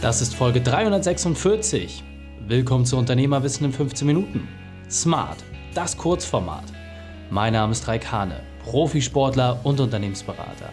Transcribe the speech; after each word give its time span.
Das 0.00 0.22
ist 0.22 0.34
Folge 0.34 0.62
346. 0.62 2.02
Willkommen 2.48 2.86
zu 2.86 2.96
Unternehmerwissen 2.96 3.66
in 3.66 3.72
15 3.74 4.06
Minuten. 4.06 4.48
Smart, 4.88 5.36
das 5.74 5.94
Kurzformat. 5.94 6.64
Mein 7.28 7.52
Name 7.52 7.72
ist 7.72 7.86
Raik 7.86 8.10
Hane, 8.10 8.40
Profisportler 8.64 9.60
und 9.62 9.78
Unternehmensberater. 9.78 10.70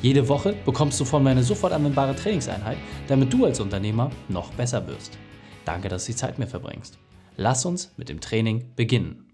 Jede 0.00 0.26
Woche 0.26 0.54
bekommst 0.64 0.98
du 0.98 1.04
von 1.04 1.22
mir 1.22 1.28
eine 1.28 1.42
sofort 1.42 1.74
anwendbare 1.74 2.16
Trainingseinheit, 2.16 2.78
damit 3.06 3.30
du 3.30 3.44
als 3.44 3.60
Unternehmer 3.60 4.10
noch 4.30 4.50
besser 4.54 4.86
wirst. 4.86 5.18
Danke, 5.66 5.90
dass 5.90 6.06
du 6.06 6.12
die 6.12 6.16
Zeit 6.16 6.38
mir 6.38 6.46
verbringst. 6.46 6.98
Lass 7.36 7.66
uns 7.66 7.92
mit 7.98 8.08
dem 8.08 8.22
Training 8.22 8.72
beginnen. 8.76 9.30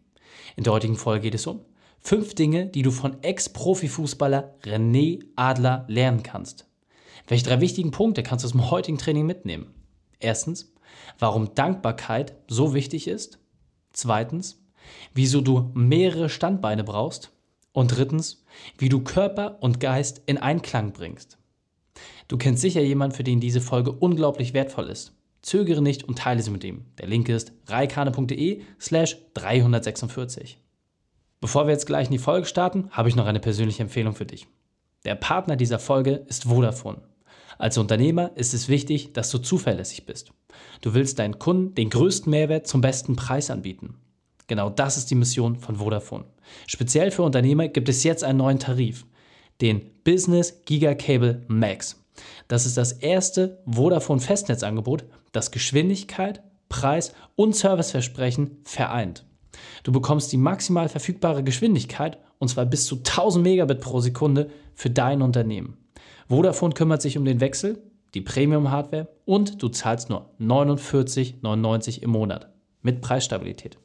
In 0.56 0.64
der 0.64 0.72
heutigen 0.72 0.96
Folge 0.96 1.22
geht 1.22 1.36
es 1.36 1.46
um 1.46 1.60
fünf 2.00 2.34
Dinge, 2.34 2.66
die 2.66 2.82
du 2.82 2.90
von 2.90 3.22
Ex-Profifußballer 3.22 4.56
René 4.64 5.20
Adler 5.36 5.84
lernen 5.86 6.24
kannst. 6.24 6.65
Welche 7.26 7.44
drei 7.44 7.60
wichtigen 7.60 7.90
Punkte 7.90 8.22
kannst 8.22 8.44
du 8.44 8.46
aus 8.46 8.52
dem 8.52 8.70
heutigen 8.70 8.98
Training 8.98 9.26
mitnehmen? 9.26 9.74
Erstens, 10.20 10.72
warum 11.18 11.54
Dankbarkeit 11.54 12.34
so 12.48 12.74
wichtig 12.74 13.08
ist. 13.08 13.38
Zweitens, 13.92 14.62
wieso 15.14 15.40
du 15.40 15.70
mehrere 15.74 16.28
Standbeine 16.28 16.84
brauchst. 16.84 17.32
Und 17.72 17.94
drittens, 17.94 18.42
wie 18.78 18.88
du 18.88 19.00
Körper 19.00 19.58
und 19.60 19.80
Geist 19.80 20.22
in 20.24 20.38
Einklang 20.38 20.92
bringst. 20.92 21.36
Du 22.26 22.38
kennst 22.38 22.62
sicher 22.62 22.80
jemanden, 22.80 23.14
für 23.14 23.22
den 23.22 23.38
diese 23.38 23.60
Folge 23.60 23.92
unglaublich 23.92 24.54
wertvoll 24.54 24.88
ist. 24.88 25.12
Zögere 25.42 25.82
nicht 25.82 26.02
und 26.02 26.18
teile 26.18 26.42
sie 26.42 26.50
mit 26.50 26.64
ihm. 26.64 26.86
Der 26.98 27.06
Link 27.06 27.28
ist 27.28 27.52
reikane.de 27.66 28.62
slash 28.80 29.18
346. 29.34 30.58
Bevor 31.40 31.66
wir 31.66 31.72
jetzt 31.72 31.86
gleich 31.86 32.06
in 32.06 32.12
die 32.12 32.18
Folge 32.18 32.46
starten, 32.46 32.88
habe 32.90 33.10
ich 33.10 33.14
noch 33.14 33.26
eine 33.26 33.40
persönliche 33.40 33.82
Empfehlung 33.82 34.14
für 34.14 34.26
dich. 34.26 34.46
Der 35.04 35.14
Partner 35.14 35.56
dieser 35.56 35.78
Folge 35.78 36.12
ist 36.28 36.44
Vodafone. 36.44 37.02
Als 37.58 37.78
Unternehmer 37.78 38.32
ist 38.34 38.54
es 38.54 38.68
wichtig, 38.68 39.12
dass 39.12 39.30
du 39.30 39.38
zuverlässig 39.38 40.06
bist. 40.06 40.32
Du 40.80 40.94
willst 40.94 41.18
deinen 41.18 41.38
Kunden 41.38 41.74
den 41.74 41.90
größten 41.90 42.30
Mehrwert 42.30 42.66
zum 42.66 42.80
besten 42.80 43.16
Preis 43.16 43.50
anbieten. 43.50 43.96
Genau 44.46 44.70
das 44.70 44.96
ist 44.96 45.10
die 45.10 45.14
Mission 45.14 45.56
von 45.56 45.76
Vodafone. 45.76 46.24
Speziell 46.66 47.10
für 47.10 47.22
Unternehmer 47.22 47.68
gibt 47.68 47.88
es 47.88 48.04
jetzt 48.04 48.22
einen 48.22 48.38
neuen 48.38 48.58
Tarif, 48.58 49.06
den 49.60 49.82
Business 50.04 50.62
Giga 50.64 50.94
Cable 50.94 51.42
Max. 51.48 52.04
Das 52.48 52.66
ist 52.66 52.76
das 52.76 52.92
erste 52.92 53.62
Vodafone 53.66 54.20
Festnetzangebot, 54.20 55.04
das 55.32 55.50
Geschwindigkeit, 55.50 56.42
Preis 56.68 57.12
und 57.34 57.56
Serviceversprechen 57.56 58.58
vereint. 58.64 59.24
Du 59.82 59.92
bekommst 59.92 60.32
die 60.32 60.36
maximal 60.36 60.88
verfügbare 60.88 61.42
Geschwindigkeit 61.42 62.18
und 62.38 62.48
zwar 62.48 62.66
bis 62.66 62.86
zu 62.86 62.96
1000 62.96 63.42
Megabit 63.42 63.80
pro 63.80 64.00
Sekunde 64.00 64.50
für 64.74 64.90
dein 64.90 65.22
Unternehmen. 65.22 65.76
Vodafone 66.28 66.74
kümmert 66.74 67.02
sich 67.02 67.16
um 67.16 67.24
den 67.24 67.40
Wechsel, 67.40 67.82
die 68.14 68.20
Premium-Hardware 68.20 69.08
und 69.24 69.62
du 69.62 69.68
zahlst 69.68 70.10
nur 70.10 70.30
49,99 70.40 72.02
im 72.02 72.10
Monat 72.10 72.48
mit 72.82 73.00
Preisstabilität. 73.00 73.78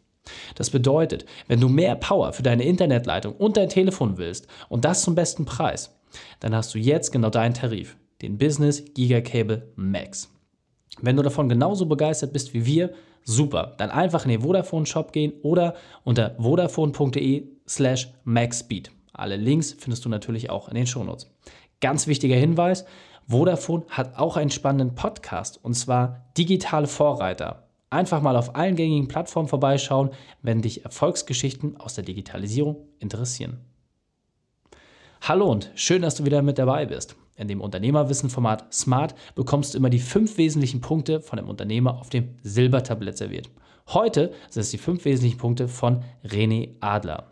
Das 0.56 0.70
bedeutet, 0.70 1.26
wenn 1.48 1.60
du 1.60 1.70
mehr 1.70 1.96
Power 1.96 2.34
für 2.34 2.44
deine 2.44 2.64
Internetleitung 2.64 3.34
und 3.34 3.58
dein 3.58 3.70
Telefon 3.70 4.18
willst 4.18 4.48
und 4.70 4.86
das 4.86 5.04
zum 5.04 5.16
besten 5.16 5.46
Preis, 5.46 5.98
dann 6.40 6.56
hast 6.56 6.74
du 6.74 6.80
jetzt 6.80 7.12
genau 7.12 7.30
deinen 7.30 7.54
Tarif, 7.54 7.96
den 8.22 8.38
Business 8.38 8.84
Giga 8.94 9.22
Cable 9.22 9.72
Max. 9.76 10.32
Wenn 11.02 11.18
du 11.18 11.24
davon 11.24 11.50
genauso 11.50 11.86
begeistert 11.86 12.34
bist 12.34 12.54
wie 12.54 12.66
wir, 12.66 12.92
super, 13.24 13.76
dann 13.78 13.92
einfach 13.92 14.26
in 14.26 14.32
den 14.32 14.42
Vodafone 14.42 14.86
Shop 14.86 15.14
gehen 15.14 15.34
oder 15.42 15.76
unter 16.04 16.36
vodafone.de 16.38 17.48
slash 17.68 18.12
maxspeed. 18.24 18.92
Alle 19.14 19.36
Links 19.36 19.76
findest 19.78 20.06
du 20.06 20.10
natürlich 20.10 20.50
auch 20.50 20.70
in 20.70 20.76
den 20.76 20.88
Shownotes. 20.88 21.30
Ganz 21.82 22.06
wichtiger 22.06 22.36
Hinweis, 22.36 22.86
Vodafone 23.28 23.86
hat 23.90 24.18
auch 24.18 24.38
einen 24.38 24.52
spannenden 24.52 24.94
Podcast 24.94 25.60
und 25.64 25.74
zwar 25.74 26.26
Digitale 26.38 26.86
Vorreiter. 26.86 27.68
Einfach 27.90 28.22
mal 28.22 28.38
auf 28.38 28.56
allen 28.56 28.76
gängigen 28.76 29.08
Plattformen 29.08 29.50
vorbeischauen, 29.50 30.12
wenn 30.44 30.62
dich 30.62 30.86
Erfolgsgeschichten 30.86 31.78
aus 31.78 31.96
der 31.96 32.04
Digitalisierung 32.04 32.88
interessieren. 33.00 33.66
Hallo 35.22 35.52
und 35.52 35.72
schön, 35.74 36.04
dass 36.04 36.16
du 36.16 36.24
wieder 36.24 36.44
mit 36.44 36.60
dabei 36.60 36.86
bist. 36.86 37.16
In 37.36 37.48
dem 37.48 37.62
Unternehmerwissen-Format 37.62 38.72
Smart 38.72 39.16
bekommst 39.34 39.74
du 39.74 39.80
immer 39.80 39.90
die 39.90 40.00
fünf 40.00 40.38
wesentlichen 40.38 40.82
Punkte 40.82 41.20
von 41.20 41.38
dem 41.38 41.50
Unternehmer 41.50 42.00
auf 42.00 42.10
dem 42.10 42.36
Silbertablett 42.44 43.18
serviert. 43.18 43.50
Heute 43.88 44.32
sind 44.52 44.62
es 44.62 44.70
die 44.70 44.78
fünf 44.78 45.04
wesentlichen 45.06 45.40
Punkte 45.40 45.68
von 45.68 46.04
René 46.24 46.76
Adler. 46.80 47.31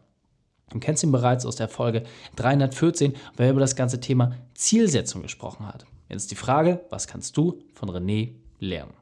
Du 0.70 0.80
kennst 0.80 1.04
ihn 1.04 1.12
bereits 1.12 1.46
aus 1.46 1.56
der 1.56 1.68
Folge 1.68 2.04
314, 2.36 3.14
wo 3.36 3.44
er 3.44 3.52
über 3.52 3.60
das 3.60 3.76
ganze 3.76 4.00
Thema 4.00 4.34
Zielsetzung 4.54 5.22
gesprochen 5.22 5.68
hat. 5.68 5.86
Jetzt 6.10 6.32
die 6.32 6.36
Frage, 6.36 6.82
was 6.90 7.08
kannst 7.08 7.38
du 7.38 7.60
von 7.74 7.90
René 7.90 8.36
lernen? 8.60 8.94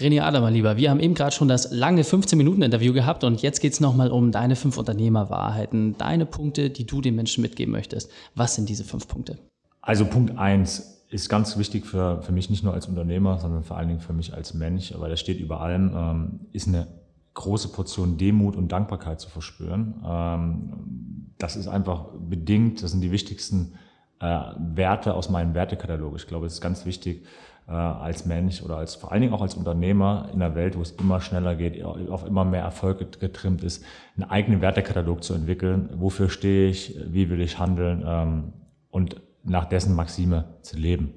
René 0.00 0.22
Adler, 0.22 0.40
mein 0.40 0.54
Lieber, 0.54 0.76
wir 0.76 0.90
haben 0.90 1.00
eben 1.00 1.14
gerade 1.14 1.32
schon 1.32 1.48
das 1.48 1.70
lange 1.70 2.02
15-Minuten-Interview 2.02 2.92
gehabt 2.92 3.24
und 3.24 3.42
jetzt 3.42 3.60
geht 3.60 3.74
es 3.74 3.80
nochmal 3.80 4.10
um 4.10 4.32
deine 4.32 4.56
fünf 4.56 4.78
Unternehmerwahrheiten, 4.78 5.96
deine 5.98 6.24
Punkte, 6.24 6.70
die 6.70 6.86
du 6.86 7.00
den 7.00 7.14
Menschen 7.14 7.42
mitgeben 7.42 7.72
möchtest. 7.72 8.10
Was 8.34 8.54
sind 8.54 8.68
diese 8.68 8.84
fünf 8.84 9.06
Punkte? 9.06 9.38
Also 9.82 10.06
Punkt 10.06 10.38
eins 10.38 11.04
ist 11.10 11.28
ganz 11.28 11.58
wichtig 11.58 11.84
für, 11.84 12.22
für 12.22 12.32
mich 12.32 12.48
nicht 12.48 12.64
nur 12.64 12.72
als 12.72 12.86
Unternehmer, 12.86 13.38
sondern 13.38 13.64
vor 13.64 13.76
allen 13.76 13.88
Dingen 13.88 14.00
für 14.00 14.14
mich 14.14 14.32
als 14.32 14.54
Mensch, 14.54 14.94
weil 14.96 15.10
das 15.10 15.20
steht 15.20 15.40
über 15.40 15.60
allem, 15.60 15.92
ähm, 15.94 16.40
ist 16.52 16.68
eine 16.68 16.86
große 17.34 17.68
Portion 17.68 18.18
Demut 18.18 18.56
und 18.56 18.70
Dankbarkeit 18.72 19.20
zu 19.20 19.28
verspüren. 19.28 20.02
Ähm, 20.04 21.32
das 21.38 21.56
ist 21.56 21.68
einfach 21.68 22.06
bedingt, 22.18 22.82
das 22.82 22.92
sind 22.92 23.00
die 23.00 23.10
wichtigsten 23.10 23.74
äh, 24.20 24.38
Werte 24.58 25.14
aus 25.14 25.30
meinem 25.30 25.54
Wertekatalog. 25.54 26.14
Ich 26.16 26.26
glaube, 26.26 26.46
es 26.46 26.54
ist 26.54 26.60
ganz 26.60 26.86
wichtig, 26.86 27.24
äh, 27.68 27.72
als 27.72 28.26
Mensch 28.26 28.62
oder 28.62 28.76
als 28.76 28.94
vor 28.94 29.12
allen 29.12 29.22
Dingen 29.22 29.34
auch 29.34 29.42
als 29.42 29.54
Unternehmer 29.54 30.28
in 30.32 30.42
einer 30.42 30.54
Welt, 30.54 30.76
wo 30.76 30.82
es 30.82 30.92
immer 30.92 31.20
schneller 31.20 31.54
geht, 31.54 31.82
auf 31.84 32.26
immer 32.26 32.44
mehr 32.44 32.62
Erfolg 32.62 33.20
getrimmt 33.20 33.62
ist, 33.64 33.84
einen 34.16 34.28
eigenen 34.30 34.60
Wertekatalog 34.60 35.22
zu 35.22 35.34
entwickeln. 35.34 35.90
Wofür 35.94 36.28
stehe 36.28 36.68
ich? 36.68 36.98
Wie 37.06 37.30
will 37.30 37.40
ich 37.40 37.58
handeln? 37.58 38.02
Ähm, 38.06 38.52
und 38.90 39.20
nach 39.44 39.64
dessen 39.64 39.94
Maxime 39.94 40.44
zu 40.62 40.76
leben. 40.76 41.14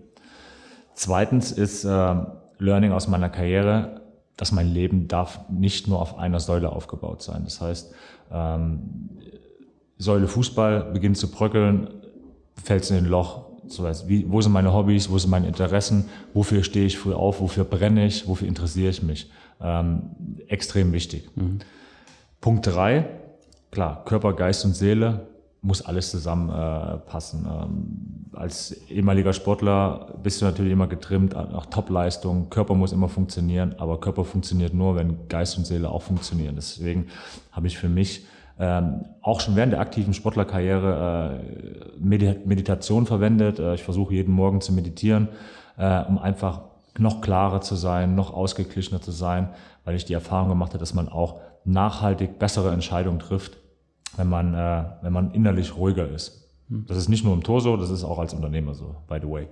Zweitens 0.93 1.51
ist 1.51 1.83
äh, 1.83 2.15
Learning 2.57 2.91
aus 2.91 3.07
meiner 3.07 3.29
Karriere, 3.29 4.01
dass 4.37 4.51
mein 4.51 4.73
Leben 4.73 5.07
darf 5.07 5.39
nicht 5.49 5.87
nur 5.87 6.01
auf 6.01 6.17
einer 6.17 6.39
Säule 6.39 6.71
aufgebaut 6.71 7.21
sein. 7.21 7.43
Das 7.43 7.61
heißt, 7.61 7.93
ähm, 8.31 9.09
Säule 9.97 10.27
Fußball 10.27 10.91
beginnt 10.91 11.17
zu 11.17 11.31
bröckeln, 11.31 11.89
fällt 12.61 12.89
in 12.89 12.97
ein 12.97 13.05
Loch. 13.05 13.45
So 13.67 13.87
heißt, 13.87 14.07
wie, 14.07 14.29
wo 14.29 14.41
sind 14.41 14.51
meine 14.51 14.73
Hobbys, 14.73 15.09
wo 15.09 15.17
sind 15.17 15.31
meine 15.31 15.47
Interessen, 15.47 16.09
wofür 16.33 16.63
stehe 16.63 16.85
ich 16.85 16.97
früh 16.97 17.13
auf, 17.13 17.39
wofür 17.39 17.63
brenne 17.63 18.05
ich, 18.05 18.27
wofür 18.27 18.47
interessiere 18.47 18.89
ich 18.89 19.01
mich. 19.01 19.31
Ähm, 19.61 20.03
extrem 20.47 20.91
wichtig. 20.91 21.29
Mhm. 21.35 21.59
Punkt 22.41 22.67
drei, 22.67 23.07
klar, 23.71 24.03
Körper, 24.05 24.33
Geist 24.33 24.65
und 24.65 24.75
Seele 24.75 25.27
muss 25.65 25.81
alles 25.81 26.11
zusammenpassen. 26.11 27.45
Äh, 27.45 27.49
ähm, 27.49 28.25
als 28.33 28.71
ehemaliger 28.89 29.33
Sportler 29.33 30.13
bist 30.21 30.41
du 30.41 30.45
natürlich 30.45 30.71
immer 30.71 30.87
getrimmt 30.87 31.33
nach 31.33 31.65
Topleistung. 31.65 32.49
Körper 32.49 32.75
muss 32.75 32.91
immer 32.91 33.09
funktionieren, 33.09 33.75
aber 33.79 33.99
Körper 33.99 34.25
funktioniert 34.25 34.73
nur, 34.73 34.95
wenn 34.95 35.27
Geist 35.27 35.57
und 35.57 35.65
Seele 35.65 35.89
auch 35.89 36.03
funktionieren. 36.03 36.55
Deswegen 36.55 37.07
habe 37.51 37.67
ich 37.67 37.77
für 37.77 37.89
mich 37.89 38.25
ähm, 38.59 39.05
auch 39.21 39.41
schon 39.41 39.55
während 39.55 39.73
der 39.73 39.79
aktiven 39.79 40.13
Sportlerkarriere 40.13 41.39
äh, 41.99 42.35
Meditation 42.45 43.05
verwendet. 43.05 43.59
Äh, 43.59 43.73
ich 43.75 43.83
versuche 43.83 44.13
jeden 44.13 44.33
Morgen 44.33 44.61
zu 44.61 44.71
meditieren, 44.71 45.29
äh, 45.77 46.03
um 46.03 46.19
einfach 46.19 46.61
noch 46.97 47.21
klarer 47.21 47.61
zu 47.61 47.75
sein, 47.75 48.15
noch 48.15 48.33
ausgeglichener 48.33 49.01
zu 49.01 49.11
sein, 49.11 49.49
weil 49.83 49.95
ich 49.95 50.05
die 50.05 50.13
Erfahrung 50.13 50.49
gemacht 50.49 50.69
habe, 50.69 50.79
dass 50.79 50.93
man 50.93 51.09
auch 51.09 51.39
nachhaltig 51.65 52.37
bessere 52.37 52.71
Entscheidungen 52.71 53.19
trifft, 53.19 53.57
wenn 54.17 54.29
man, 54.29 54.53
äh, 54.53 54.83
wenn 55.01 55.13
man 55.13 55.31
innerlich 55.31 55.75
ruhiger 55.75 56.07
ist. 56.07 56.49
Das 56.67 56.97
ist 56.97 57.09
nicht 57.09 57.23
nur 57.23 57.33
im 57.33 57.43
Tor 57.43 57.61
so, 57.61 57.77
das 57.77 57.89
ist 57.89 58.03
auch 58.03 58.17
als 58.17 58.33
Unternehmer 58.33 58.73
so, 58.73 58.95
by 59.07 59.19
the 59.21 59.29
way. 59.29 59.47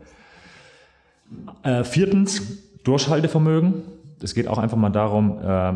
Äh, 1.63 1.83
viertens, 1.83 2.41
Durchhaltevermögen. 2.83 3.73
Es 4.21 4.33
geht 4.33 4.47
auch 4.47 4.57
einfach 4.57 4.77
mal 4.77 4.89
darum, 4.89 5.37
äh, 5.39 5.73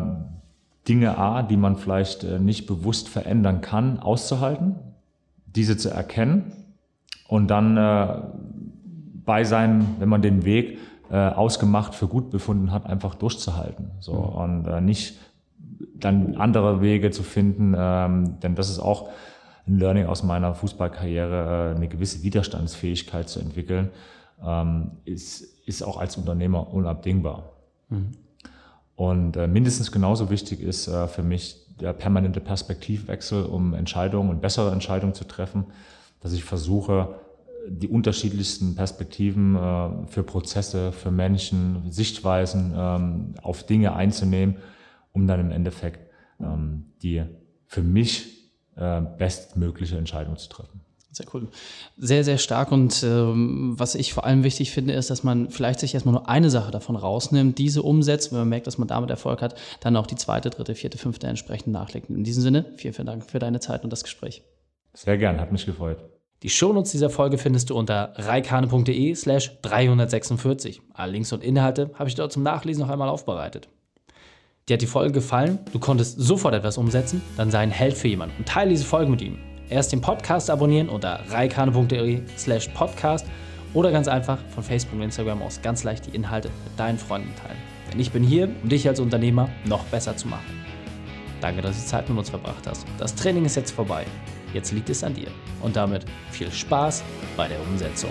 Dinge 0.88 1.18
A, 1.18 1.42
die 1.42 1.56
man 1.56 1.76
vielleicht 1.76 2.24
äh, 2.24 2.38
nicht 2.38 2.66
bewusst 2.66 3.08
verändern 3.08 3.60
kann, 3.60 4.00
auszuhalten, 4.00 4.76
diese 5.46 5.76
zu 5.76 5.90
erkennen 5.90 6.52
und 7.28 7.48
dann 7.48 7.76
äh, 7.76 8.22
bei 9.24 9.44
seinem, 9.44 9.86
wenn 9.98 10.08
man 10.08 10.22
den 10.22 10.44
Weg 10.44 10.78
äh, 11.10 11.16
ausgemacht 11.16 11.94
für 11.94 12.08
gut 12.08 12.30
befunden 12.30 12.72
hat, 12.72 12.86
einfach 12.86 13.14
durchzuhalten. 13.14 13.90
So 14.00 14.14
mhm. 14.14 14.18
und 14.20 14.66
äh, 14.66 14.80
nicht 14.80 15.18
dann 16.00 16.36
andere 16.36 16.80
Wege 16.80 17.10
zu 17.10 17.22
finden, 17.22 17.74
ähm, 17.76 18.40
denn 18.40 18.54
das 18.54 18.70
ist 18.70 18.78
auch 18.78 19.08
ein 19.66 19.78
Learning 19.78 20.06
aus 20.06 20.22
meiner 20.22 20.54
Fußballkarriere, 20.54 21.72
äh, 21.72 21.76
eine 21.76 21.88
gewisse 21.88 22.22
Widerstandsfähigkeit 22.22 23.28
zu 23.28 23.40
entwickeln, 23.40 23.90
ähm, 24.44 24.92
ist, 25.04 25.42
ist 25.66 25.82
auch 25.82 25.98
als 25.98 26.16
Unternehmer 26.16 26.72
unabdingbar. 26.72 27.50
Mhm. 27.88 28.12
Und 28.96 29.36
äh, 29.36 29.46
mindestens 29.46 29.92
genauso 29.92 30.30
wichtig 30.30 30.60
ist 30.60 30.88
äh, 30.88 31.06
für 31.06 31.22
mich 31.22 31.56
der 31.80 31.92
permanente 31.92 32.40
Perspektivwechsel, 32.40 33.44
um 33.44 33.74
Entscheidungen 33.74 34.30
und 34.30 34.40
bessere 34.40 34.72
Entscheidungen 34.72 35.14
zu 35.14 35.24
treffen, 35.24 35.66
dass 36.20 36.32
ich 36.32 36.42
versuche, 36.42 37.14
die 37.68 37.88
unterschiedlichsten 37.88 38.74
Perspektiven 38.74 39.54
äh, 39.54 39.88
für 40.06 40.22
Prozesse, 40.22 40.92
für 40.92 41.10
Menschen, 41.10 41.82
Sichtweisen 41.90 42.74
ähm, 42.76 43.34
auf 43.42 43.64
Dinge 43.64 43.94
einzunehmen, 43.94 44.56
um 45.12 45.26
dann 45.26 45.40
im 45.40 45.50
Endeffekt 45.50 46.08
ähm, 46.40 46.92
die 47.02 47.22
für 47.66 47.82
mich 47.82 48.52
äh, 48.76 49.02
bestmögliche 49.18 49.96
Entscheidung 49.96 50.36
zu 50.36 50.48
treffen. 50.48 50.80
Sehr 51.10 51.26
cool. 51.34 51.48
Sehr, 51.96 52.22
sehr 52.22 52.38
stark. 52.38 52.70
Und 52.70 53.02
ähm, 53.02 53.74
was 53.76 53.94
ich 53.94 54.12
vor 54.12 54.24
allem 54.24 54.44
wichtig 54.44 54.70
finde, 54.70 54.92
ist, 54.92 55.10
dass 55.10 55.24
man 55.24 55.50
vielleicht 55.50 55.80
sich 55.80 55.94
erstmal 55.94 56.12
nur 56.12 56.28
eine 56.28 56.50
Sache 56.50 56.70
davon 56.70 56.96
rausnimmt, 56.96 57.58
diese 57.58 57.82
umsetzt, 57.82 58.30
wenn 58.30 58.40
man 58.40 58.48
merkt, 58.48 58.66
dass 58.66 58.78
man 58.78 58.88
damit 58.88 59.10
Erfolg 59.10 59.42
hat, 59.42 59.56
dann 59.80 59.96
auch 59.96 60.06
die 60.06 60.16
zweite, 60.16 60.50
dritte, 60.50 60.74
vierte, 60.74 60.98
fünfte 60.98 61.26
entsprechend 61.26 61.72
nachlegt. 61.72 62.10
In 62.10 62.24
diesem 62.24 62.42
Sinne, 62.42 62.66
vielen, 62.76 62.94
vielen 62.94 63.06
Dank 63.06 63.28
für 63.28 63.38
deine 63.38 63.58
Zeit 63.58 63.84
und 63.84 63.90
das 63.90 64.04
Gespräch. 64.04 64.42
Sehr 64.94 65.18
gern, 65.18 65.40
hat 65.40 65.50
mich 65.50 65.66
gefreut. 65.66 65.98
Die 66.42 66.50
Shownotes 66.50 66.92
dieser 66.92 67.10
Folge 67.10 67.36
findest 67.36 67.70
du 67.70 67.76
unter 67.76 68.12
reikane.de 68.14 69.14
slash 69.14 69.60
346. 69.62 70.82
Alle 70.92 71.12
Links 71.12 71.32
und 71.32 71.42
Inhalte 71.42 71.90
habe 71.94 72.08
ich 72.08 72.14
dort 72.14 72.32
zum 72.32 72.44
Nachlesen 72.44 72.82
noch 72.82 72.90
einmal 72.90 73.08
aufbereitet. 73.08 73.68
Dir 74.68 74.74
hat 74.74 74.82
die 74.82 74.86
Folge 74.86 75.12
gefallen, 75.12 75.58
du 75.72 75.78
konntest 75.78 76.20
sofort 76.20 76.54
etwas 76.54 76.76
umsetzen, 76.76 77.22
dann 77.38 77.50
sei 77.50 77.60
ein 77.60 77.70
Held 77.70 77.96
für 77.96 78.08
jemanden 78.08 78.36
und 78.36 78.46
teile 78.46 78.68
diese 78.68 78.84
Folge 78.84 79.10
mit 79.10 79.22
ihm. 79.22 79.38
Erst 79.70 79.92
den 79.92 80.02
Podcast 80.02 80.50
abonnieren 80.50 80.90
unter 80.90 81.20
reikane.de 81.30 82.20
slash 82.36 82.68
podcast 82.68 83.26
oder 83.72 83.90
ganz 83.90 84.08
einfach 84.08 84.38
von 84.50 84.62
Facebook 84.62 84.94
und 84.94 85.02
Instagram 85.02 85.40
aus 85.40 85.62
ganz 85.62 85.84
leicht 85.84 86.06
die 86.06 86.14
Inhalte 86.14 86.50
mit 86.64 86.78
deinen 86.78 86.98
Freunden 86.98 87.34
teilen. 87.36 87.58
Denn 87.90 87.98
ich 87.98 88.12
bin 88.12 88.22
hier, 88.22 88.50
um 88.62 88.68
dich 88.68 88.86
als 88.86 89.00
Unternehmer 89.00 89.48
noch 89.64 89.84
besser 89.84 90.16
zu 90.18 90.28
machen. 90.28 90.44
Danke, 91.40 91.62
dass 91.62 91.82
du 91.82 91.86
Zeit 91.86 92.08
mit 92.08 92.18
uns 92.18 92.28
verbracht 92.28 92.66
hast. 92.66 92.84
Das 92.98 93.14
Training 93.14 93.46
ist 93.46 93.56
jetzt 93.56 93.70
vorbei. 93.70 94.04
Jetzt 94.52 94.72
liegt 94.72 94.90
es 94.90 95.02
an 95.02 95.14
dir. 95.14 95.28
Und 95.62 95.76
damit 95.76 96.04
viel 96.30 96.50
Spaß 96.50 97.02
bei 97.36 97.48
der 97.48 97.60
Umsetzung. 97.70 98.10